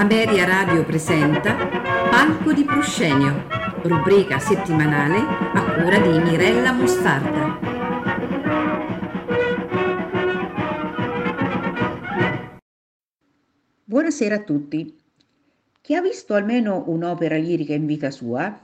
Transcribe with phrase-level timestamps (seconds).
[0.00, 1.54] Ameria Radio presenta
[2.08, 3.46] Palco di Proscenio,
[3.82, 7.58] rubrica settimanale a cura di Mirella Mostarda.
[13.84, 14.98] Buonasera a tutti.
[15.82, 18.58] Chi ha visto almeno un'opera lirica in vita sua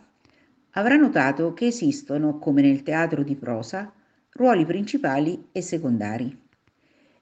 [0.70, 3.92] avrà notato che esistono, come nel teatro di prosa,
[4.30, 6.44] ruoli principali e secondari.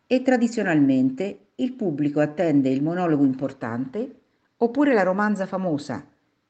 [0.06, 4.22] E tradizionalmente il pubblico attende il monologo importante
[4.56, 6.04] oppure la romanza famosa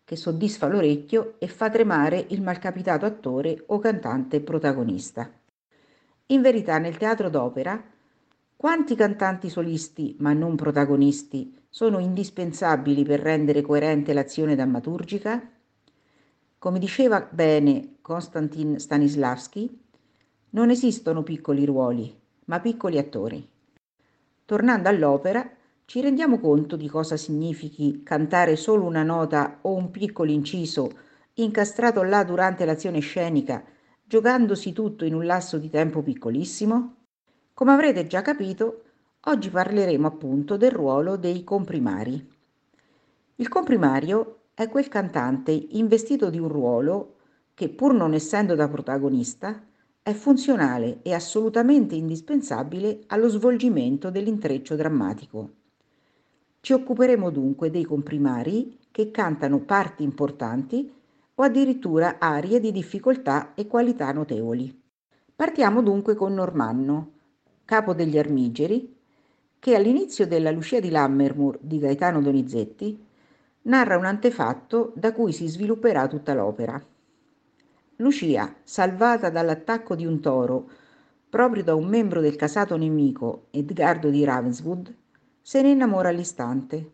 [0.04, 5.30] che soddisfa l'orecchio e fa tremare il malcapitato attore o cantante protagonista.
[6.26, 7.82] In verità nel teatro d'opera
[8.56, 15.50] quanti cantanti solisti, ma non protagonisti, sono indispensabili per rendere coerente l'azione drammaturgica?
[16.58, 19.82] Come diceva bene Konstantin Stanislavski,
[20.50, 22.14] non esistono piccoli ruoli,
[22.46, 23.52] ma piccoli attori.
[24.46, 25.48] Tornando all'opera,
[25.86, 30.90] ci rendiamo conto di cosa significhi cantare solo una nota o un piccolo inciso
[31.34, 33.64] incastrato là durante l'azione scenica,
[34.04, 36.96] giocandosi tutto in un lasso di tempo piccolissimo?
[37.54, 38.82] Come avrete già capito,
[39.22, 42.32] oggi parleremo appunto del ruolo dei comprimari.
[43.36, 47.16] Il comprimario è quel cantante investito di un ruolo
[47.54, 49.64] che, pur non essendo da protagonista,
[50.04, 55.50] è funzionale e assolutamente indispensabile allo svolgimento dell'intreccio drammatico.
[56.60, 60.92] Ci occuperemo dunque dei comprimari che cantano parti importanti
[61.36, 64.78] o addirittura arie di difficoltà e qualità notevoli.
[65.34, 67.12] Partiamo dunque con Normanno,
[67.64, 68.94] capo degli Armigeri,
[69.58, 73.02] che all'inizio della Lucia di Lammermoor di Gaetano Donizetti
[73.62, 76.78] narra un antefatto da cui si svilupperà tutta l'opera.
[77.98, 80.68] Lucia, salvata dall'attacco di un toro
[81.28, 84.92] proprio da un membro del casato nemico Edgardo di Ravenswood,
[85.40, 86.92] se ne innamora all'istante.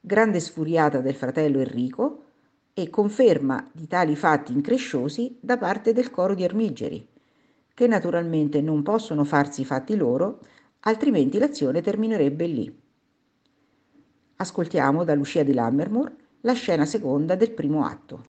[0.00, 2.24] Grande sfuriata del fratello Enrico
[2.72, 7.06] e conferma di tali fatti incresciosi da parte del coro di Armigeri,
[7.74, 10.40] che naturalmente non possono farsi i fatti loro,
[10.80, 12.80] altrimenti l'azione terminerebbe lì.
[14.36, 18.24] Ascoltiamo da Lucia di Lammermoor la scena seconda del primo atto.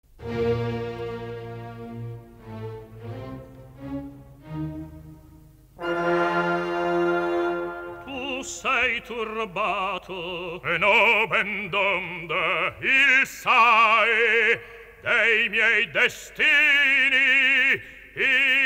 [8.57, 14.59] sei turbato e nomen donde il sai
[15.03, 17.79] dei miei destini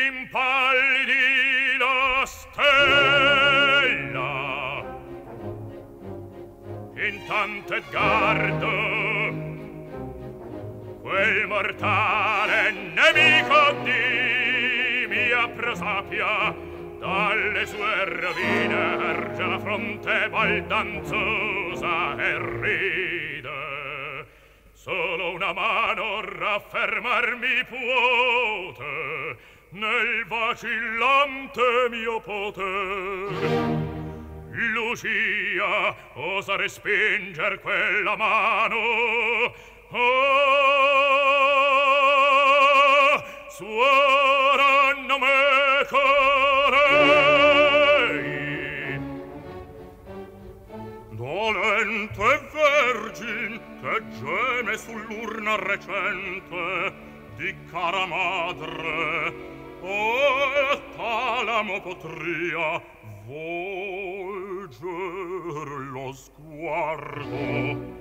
[0.07, 1.17] impallidi
[1.77, 2.69] la stella.
[6.95, 8.69] Intanto Edgardo
[11.01, 16.69] quel mortale nemico di mia prosapia
[17.01, 24.27] dalle sue rovine erge la fronte baldanzosa e ride.
[24.71, 29.37] Solo una mano raffermarmi puote
[29.71, 33.79] nel vacillante mio potere
[34.51, 38.77] Lucia osa respinger quella mano?
[39.89, 40.03] Oh,
[43.49, 45.50] suora nome
[54.01, 56.93] che geme sull'urna recente
[57.35, 59.49] di cara madre.
[59.81, 62.81] O talamo potria
[63.25, 64.79] volger
[65.91, 67.99] lo sguardo.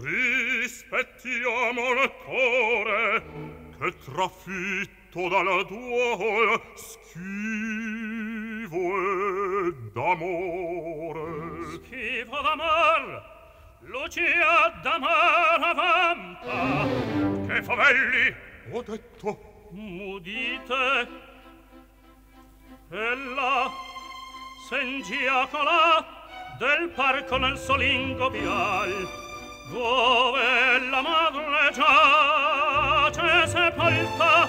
[0.00, 3.22] Rispettiamo il cuore
[3.78, 7.62] che trafitto dalla duol schivo
[9.92, 11.22] d'amore
[11.74, 13.31] schivo d'amore
[13.84, 16.86] Lucia da vampa
[17.46, 18.34] Che favelli
[18.70, 19.68] ho detto.
[19.70, 21.08] Mudite.
[22.90, 23.70] Ella
[24.68, 26.04] Sengiacola
[26.58, 29.08] Del parco nel solingo vial
[29.70, 34.48] Dove la madre giace sepolta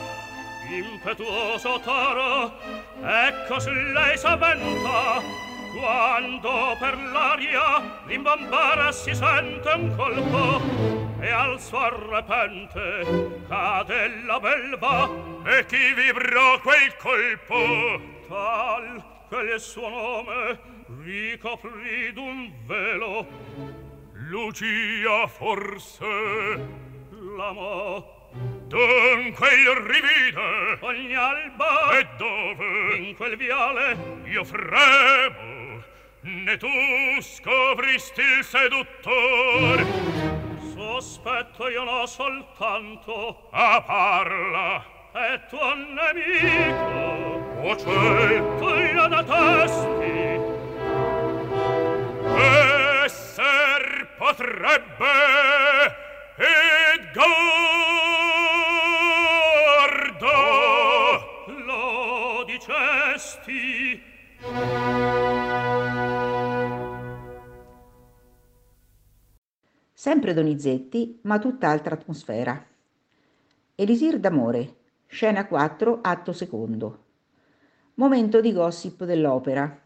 [0.70, 2.60] Impetuoso toro
[3.02, 10.62] Ecco su lei s'avventa quando per l'aria rimbombare si sente un colpo
[11.20, 15.10] e al suo repente cade la belva
[15.46, 18.02] e chi vibrò quel colpo?
[18.28, 20.60] Tal che il suo nome
[21.04, 23.28] ricoprì d'un velo.
[24.14, 26.06] Lucia forse
[27.36, 28.22] l'amò.
[28.66, 32.96] Dunque il rivide Ogni alba E dove?
[32.96, 33.96] In quel viale
[34.26, 35.53] Io fremo
[36.24, 36.68] né tu
[37.22, 39.86] scopristi il seduttor
[40.74, 43.48] sospetto io no soltanto.
[43.52, 44.86] A parla.
[45.12, 47.42] È tuo nemico.
[47.62, 50.40] O c'è tu io da testi.
[53.06, 55.12] Esser potrebbe
[56.38, 57.73] Edgar
[70.04, 72.62] Sempre Donizetti, ma tutt'altra atmosfera.
[73.74, 77.04] Elisir d'amore, scena 4, atto secondo.
[77.94, 79.82] Momento di gossip dell'opera.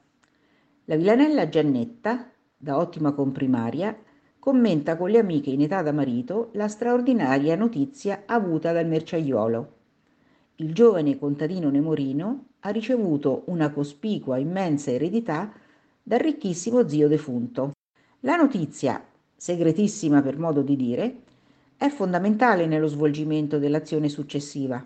[0.86, 3.96] La villanella Giannetta, da ottima comprimaria,
[4.40, 9.74] commenta con le amiche in età da marito la straordinaria notizia avuta dal merciaiolo.
[10.56, 15.54] Il giovane contadino Nemorino ha ricevuto una cospicua immensa eredità
[16.02, 17.74] dal ricchissimo zio defunto.
[18.22, 19.00] La notizia
[19.38, 21.22] segretissima per modo di dire,
[21.78, 24.84] è fondamentale nello svolgimento dell'azione successiva.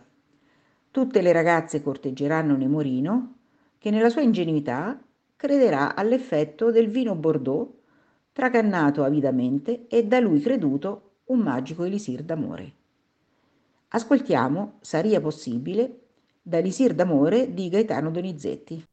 [0.91, 3.35] Tutte le ragazze corteggeranno Nemorino,
[3.77, 5.01] che nella sua ingenuità
[5.37, 7.73] crederà all'effetto del vino Bordeaux,
[8.33, 12.73] tracannato avidamente e da lui creduto un magico elisir d'amore.
[13.87, 15.99] Ascoltiamo Saria possibile
[16.41, 16.61] da
[16.93, 18.90] d'amore di Gaetano Donizetti.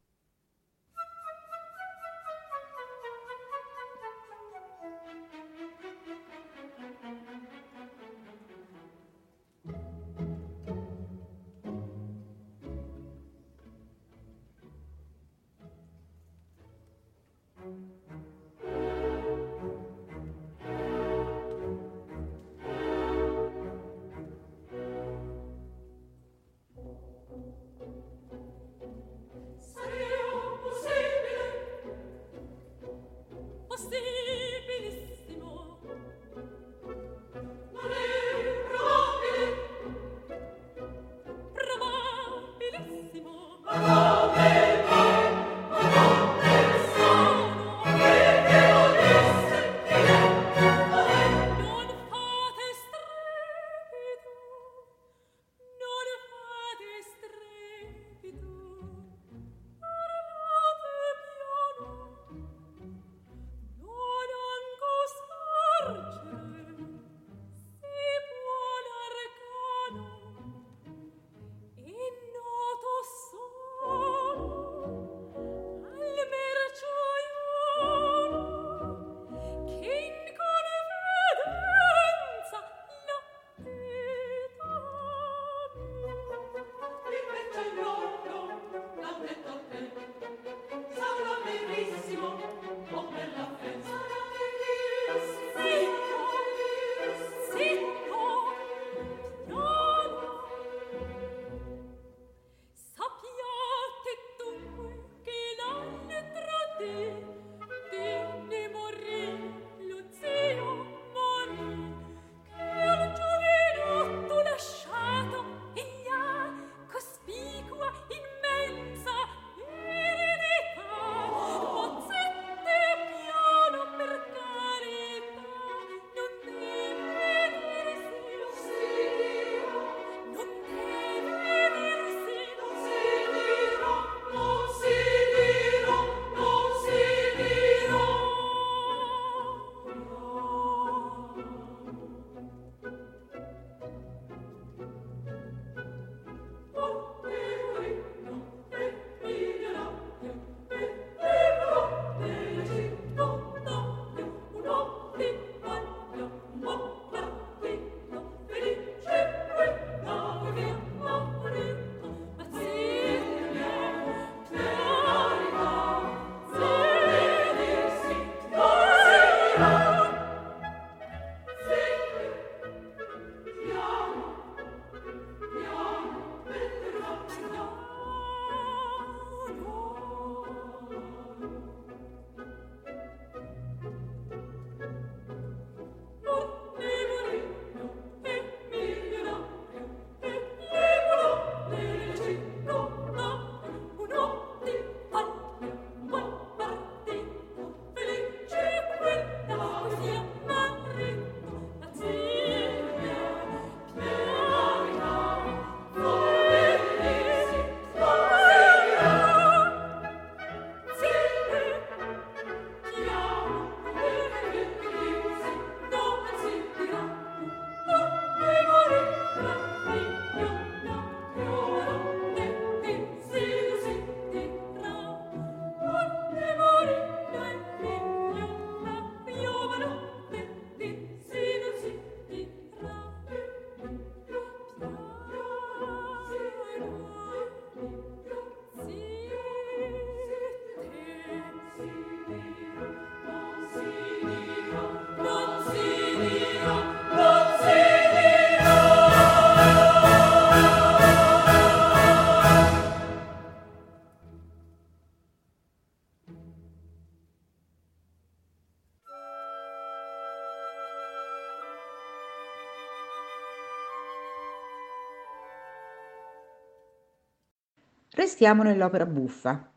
[268.40, 269.68] Restiamo nell'opera buffa,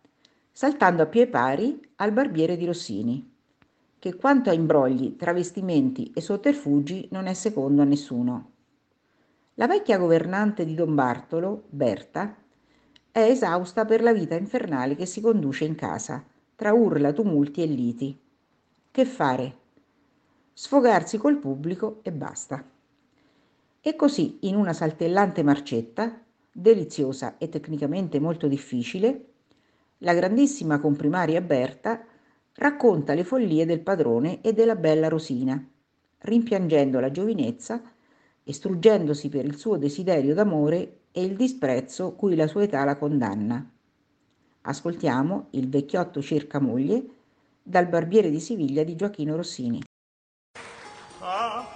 [0.52, 3.28] saltando a pie pari al barbiere di Rossini,
[3.98, 8.52] che quanto a imbrogli, travestimenti e sotterfugi non è secondo a nessuno.
[9.56, 12.36] La vecchia governante di Don Bartolo, Berta,
[13.12, 16.24] è esausta per la vita infernale che si conduce in casa,
[16.56, 18.16] tra urla, tumulti e liti.
[18.92, 19.58] Che fare?
[20.54, 22.64] Sfogarsi col pubblico e basta.
[23.82, 26.16] E così, in una saltellante marcetta,
[26.52, 29.26] deliziosa e tecnicamente molto difficile,
[30.00, 32.04] la grandissima comprimaria Berta
[32.56, 35.64] racconta le follie del padrone e della bella Rosina,
[36.20, 37.82] rimpiangendo la giovinezza
[38.44, 42.98] e struggendosi per il suo desiderio d'amore e il disprezzo cui la sua età la
[42.98, 43.70] condanna.
[44.64, 47.06] Ascoltiamo Il vecchiotto cerca moglie
[47.64, 49.84] dal barbiere di Siviglia di Gioacchino Rossini.
[51.20, 51.68] Ah,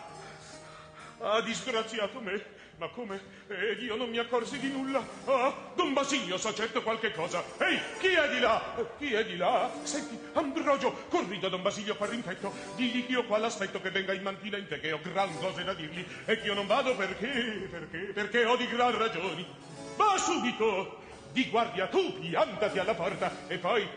[1.19, 2.64] ah disgraziato me!
[2.77, 3.21] Ma come?
[3.47, 5.05] Ed io non mi accorsi di nulla.
[5.25, 7.43] Ah, Don Basilio sa certo qualche cosa.
[7.57, 8.75] Ehi, chi è di là?
[8.97, 9.71] Chi è di là?
[9.83, 12.53] Senti, Ambrogio, corri da Don Basilio qua rimpetto.
[12.75, 15.63] Digli che io qua l'aspetto che venga in mantina in te, che ho gran cose
[15.63, 16.05] da dirgli.
[16.25, 19.47] E che io non vado perché, perché, perché ho di gran ragioni.
[19.95, 21.03] Va subito!
[21.31, 23.87] Di guardia tu, piantati alla porta, e poi...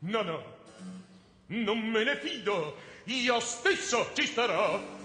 [0.00, 0.56] No, no,
[1.46, 2.76] non me ne fido.
[3.04, 4.96] Io stesso ci starò.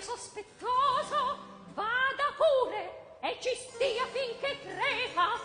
[0.00, 1.38] Vecchio sospettoso,
[1.74, 5.38] vada pure e ci stia finché crepa.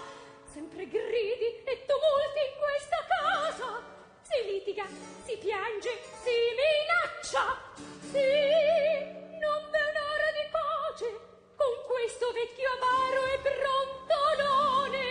[0.45, 3.83] Sempre gridi e tumulti in questa casa.
[4.21, 4.85] Si litiga,
[5.25, 5.89] si piange,
[6.23, 7.57] si minaccia.
[7.99, 11.19] Sì, non v'è un'ora di pace
[11.55, 15.03] con questo vecchio amaro e brontolone.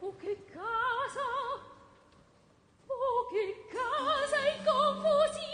[0.00, 1.26] Oh, che casa!
[2.86, 5.47] Oh, che casa in confusione!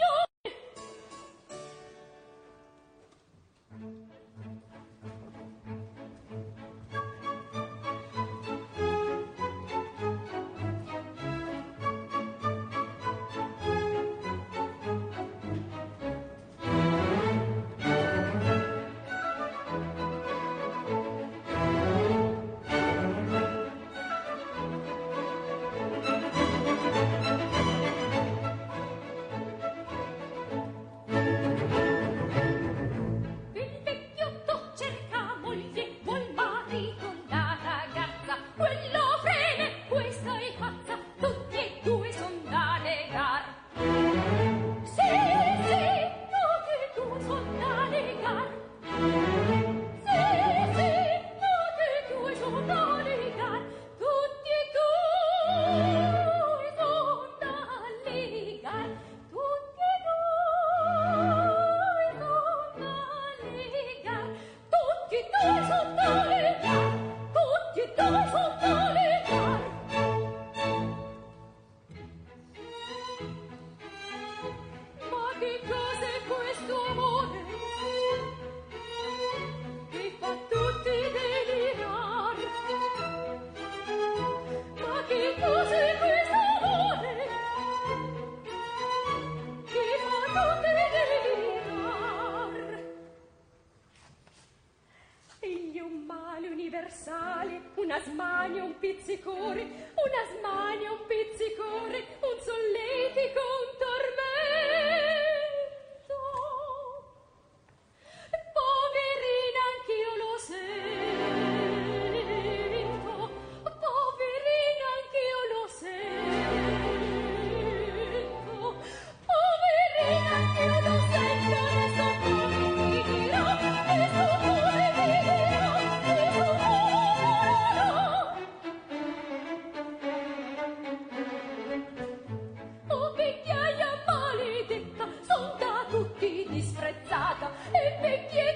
[137.05, 138.54] spezzata e quer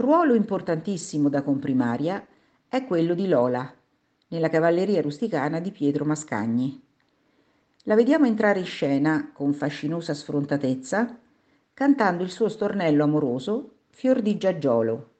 [0.00, 2.24] Ruolo importantissimo da comprimaria
[2.68, 3.68] è quello di Lola,
[4.28, 6.80] nella cavalleria rusticana di Pietro Mascagni.
[7.82, 11.18] La vediamo entrare in scena con fascinosa sfrontatezza,
[11.74, 15.14] cantando il suo stornello amoroso Fior di Giaggiolo,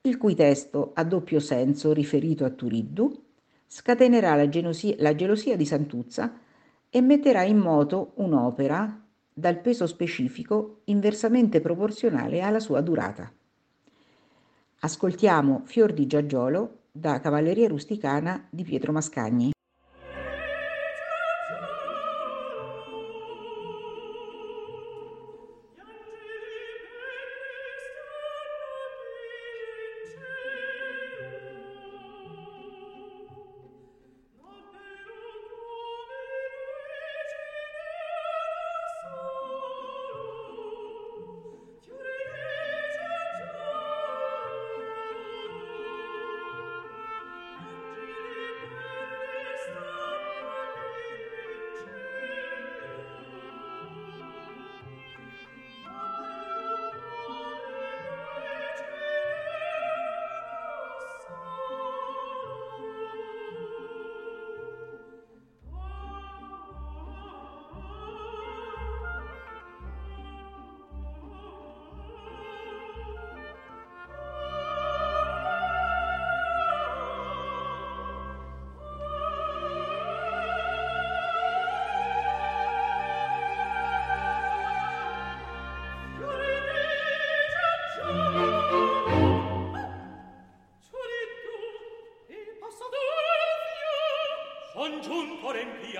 [0.00, 3.22] il cui testo a doppio senso riferito a Turiddu
[3.68, 6.40] scatenerà la gelosia, la gelosia di Santuzza
[6.90, 9.00] e metterà in moto un'opera
[9.32, 13.32] dal peso specifico inversamente proporzionale alla sua durata.
[14.80, 19.50] Ascoltiamo Fior di Giaggiolo da Cavalleria Rusticana di Pietro Mascagni.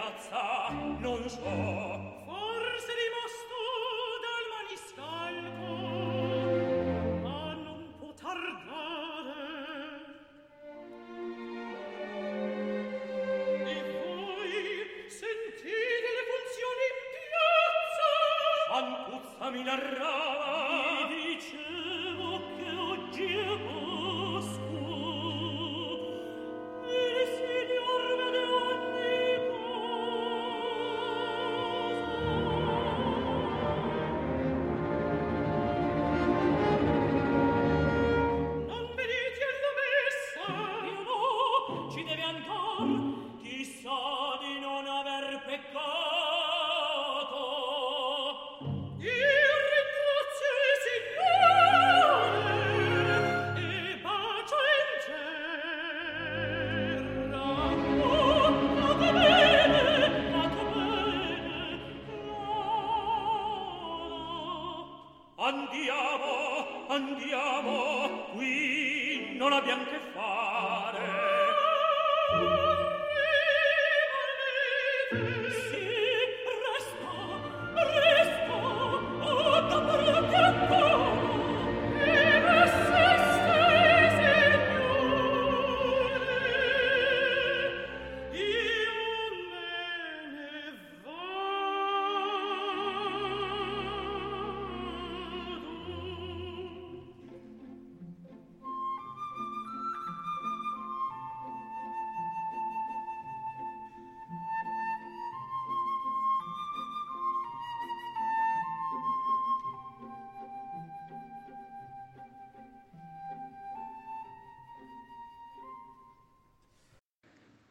[0.08, 2.07] piazza non so.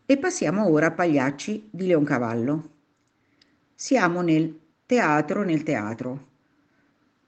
[0.09, 2.69] E passiamo ora a Pagliacci di Leoncavallo.
[3.75, 6.27] Siamo nel teatro nel teatro.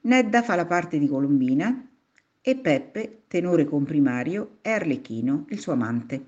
[0.03, 1.89] Nedda fa la parte di Colombina
[2.39, 6.25] e Peppe, tenore comprimario, è Arlecchino, il suo amante.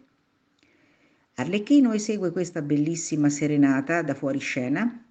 [1.35, 5.05] Arlecchino esegue questa bellissima serenata da fuori scena.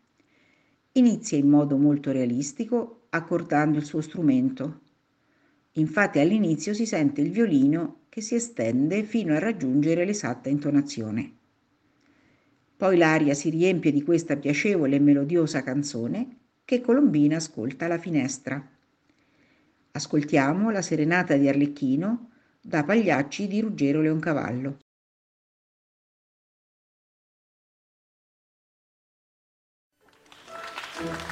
[0.93, 4.81] Inizia in modo molto realistico, accordando il suo strumento.
[5.75, 11.37] Infatti all'inizio si sente il violino che si estende fino a raggiungere l'esatta intonazione.
[12.77, 18.69] Poi l'aria si riempie di questa piacevole e melodiosa canzone che Colombina ascolta alla finestra.
[19.93, 22.31] Ascoltiamo la serenata di Arlecchino
[22.61, 24.79] da Pagliacci di Ruggero Leoncavallo.
[30.97, 31.30] Colombina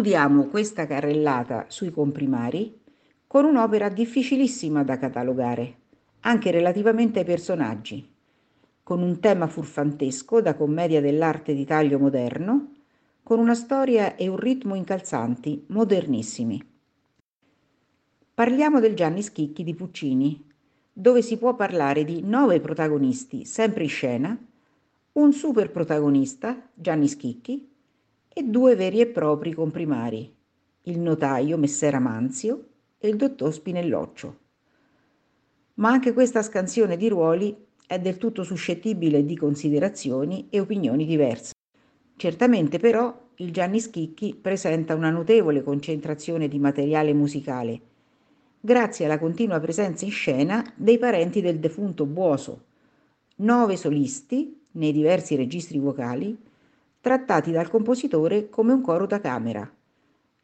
[0.00, 2.74] Concludiamo questa carrellata sui comprimari
[3.26, 5.74] con un'opera difficilissima da catalogare,
[6.20, 8.10] anche relativamente ai personaggi,
[8.82, 12.72] con un tema furfantesco da commedia dell'arte di taglio moderno,
[13.22, 16.66] con una storia e un ritmo incalzanti, modernissimi.
[18.32, 20.42] Parliamo del Gianni Schicchi di Puccini,
[20.90, 24.46] dove si può parlare di nove protagonisti sempre in scena,
[25.12, 27.68] un super protagonista, Gianni Schicchi,
[28.32, 30.32] e due veri e propri comprimari,
[30.82, 34.38] il notaio Messera Manzio e il dottor Spinelloccio.
[35.74, 41.54] Ma anche questa scansione di ruoli è del tutto suscettibile di considerazioni e opinioni diverse.
[42.16, 47.80] Certamente però il Gianni Schicchi presenta una notevole concentrazione di materiale musicale,
[48.60, 52.66] grazie alla continua presenza in scena dei parenti del defunto Buoso,
[53.36, 56.38] nove solisti nei diversi registri vocali,
[57.02, 59.68] trattati dal compositore come un coro da camera,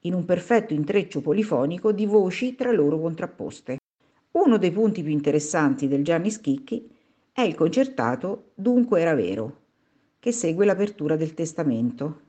[0.00, 3.76] in un perfetto intreccio polifonico di voci tra loro contrapposte.
[4.32, 6.90] Uno dei punti più interessanti del Gianni Schicchi
[7.30, 9.64] è il concertato Dunque era vero,
[10.18, 12.20] che segue l'apertura del testamento,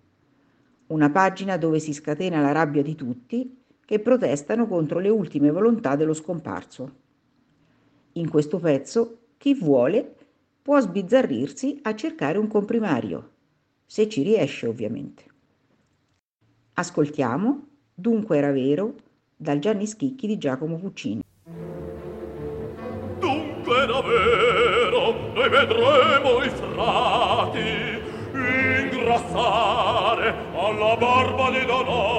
[0.88, 5.96] una pagina dove si scatena la rabbia di tutti che protestano contro le ultime volontà
[5.96, 6.96] dello scomparso.
[8.14, 10.16] In questo pezzo chi vuole
[10.62, 13.36] può sbizzarrirsi a cercare un comprimario
[13.88, 15.24] se ci riesce ovviamente.
[16.74, 17.68] Ascoltiamo
[18.00, 18.94] Dunque era vero
[19.36, 21.24] dal Gianni Schicchi di Giacomo Puccini.
[23.18, 27.60] Dunque era vero, noi vedremo i frati
[28.92, 32.17] ingrassare alla barba di Donati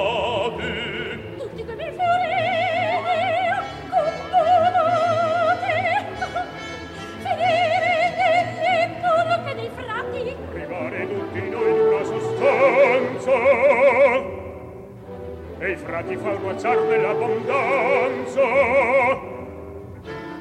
[15.89, 18.41] e i frati fa guacciar dell'abbondanza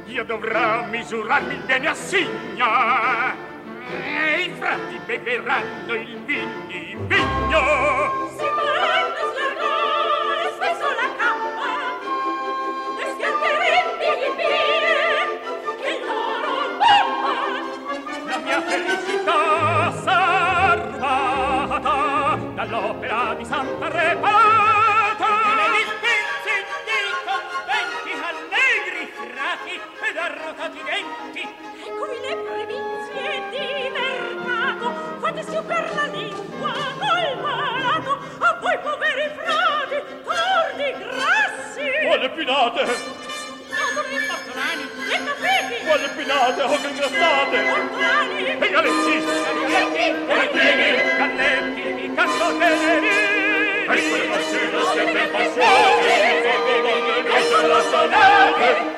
[0.05, 3.35] io dovrò misurarmi il bene a signa.
[3.91, 11.73] E i frati beveranno il vigno in vigno si faranno slargare spesso la cappa
[12.99, 15.11] e schianteretti gli bire
[15.81, 17.37] che loro bomba
[18.27, 19.41] la mia felicità
[20.03, 21.97] salvata
[22.55, 23.89] dall'opera di Santa
[30.59, 31.43] Repa arrotati denti
[31.87, 34.87] eccovi le primizie di mercato
[35.21, 42.81] fate su per la lingua col malato a voi poveri frati tordi grassi quale pinate
[43.79, 49.15] Adori pastorani e capiti quale pinate o che ingrassate ortolani e galetti
[49.69, 53.47] galetti galetti galletti di cazzo teneri
[53.91, 56.09] Ecco le passioni, siete passioni,
[57.25, 58.98] ecco la sonate, al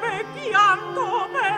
[0.51, 1.50] 杨多美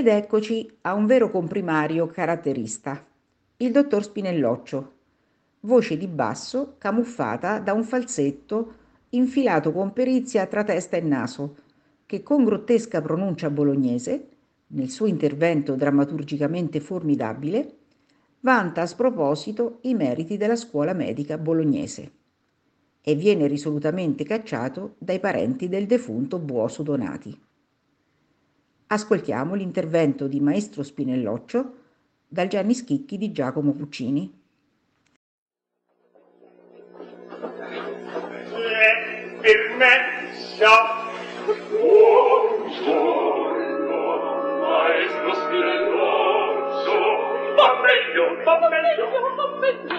[0.00, 3.04] Ed eccoci a un vero comprimario caratterista,
[3.58, 4.92] il dottor Spinelloccio,
[5.60, 8.72] voce di basso camuffata da un falsetto
[9.10, 11.54] infilato con perizia tra testa e naso,
[12.06, 14.28] che con grottesca pronuncia bolognese,
[14.68, 17.76] nel suo intervento drammaturgicamente formidabile,
[18.40, 22.10] vanta a sproposito i meriti della scuola medica bolognese
[23.02, 27.48] e viene risolutamente cacciato dai parenti del defunto Buoso Donati.
[28.92, 31.74] Ascoltiamo l'intervento di Maestro Spinelloccio
[32.26, 34.38] dal Gianni Schicchi di Giacomo Puccini.
[39.40, 41.06] permessa
[41.70, 42.58] buongiorno
[44.58, 46.94] maestro Spinelloccio.
[47.54, 49.94] Va meglio va meglio va meglio.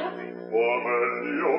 [0.51, 1.55] Va meglio.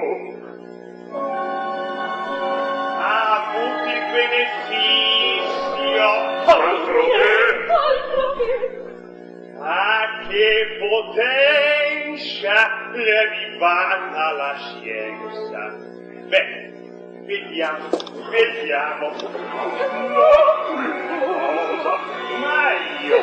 [3.01, 5.21] Ha avuto il beneficio
[6.53, 8.53] altro che altro che
[9.65, 12.57] a che potenza
[12.93, 15.61] è arrivata la scienza
[16.29, 16.73] beh
[17.25, 17.89] Vediamo,
[18.31, 19.11] vediamo.
[19.13, 19.31] Cosa?
[22.41, 23.21] Ma io...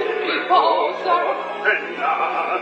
[0.47, 1.15] Cosa?
[1.65, 2.61] E là,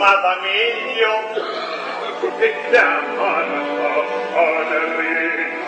[0.00, 1.12] ma va meglio.
[2.38, 4.00] Vediamo la
[4.32, 5.58] poverina.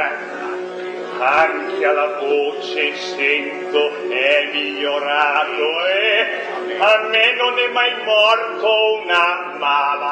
[1.22, 10.08] anche alla voce sento è migliorato e a me non è mai morto un ammalato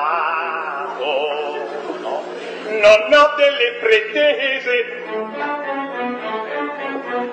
[2.01, 2.23] no
[2.65, 5.05] non ho delle pretese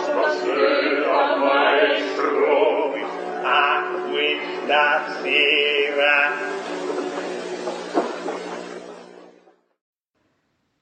[0.04, 2.94] stasera maestro
[3.44, 6.14] a questa sera.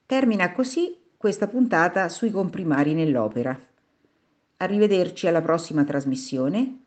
[0.06, 3.58] Termina così questa puntata sui comprimari nell'opera.
[4.58, 6.83] Arrivederci alla prossima trasmissione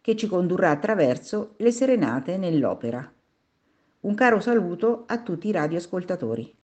[0.00, 3.12] che ci condurrà attraverso le serenate nell'opera.
[4.00, 6.56] Un caro saluto a tutti i radioascoltatori.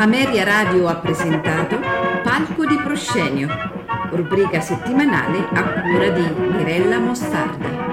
[0.00, 1.76] Ameria Radio ha presentato
[2.22, 3.48] Palco di Proscenio,
[4.12, 7.87] rubrica settimanale a cura di Mirella Mostardi.